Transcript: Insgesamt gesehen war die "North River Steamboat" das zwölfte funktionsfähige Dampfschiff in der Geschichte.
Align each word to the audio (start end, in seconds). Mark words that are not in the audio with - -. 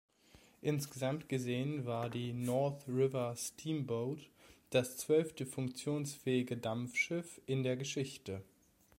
Insgesamt 0.63 1.29
gesehen 1.29 1.85
war 1.85 2.09
die 2.09 2.33
"North 2.33 2.87
River 2.87 3.35
Steamboat" 3.35 4.31
das 4.71 4.97
zwölfte 4.97 5.45
funktionsfähige 5.45 6.57
Dampfschiff 6.57 7.39
in 7.45 7.61
der 7.61 7.77
Geschichte. 7.77 8.41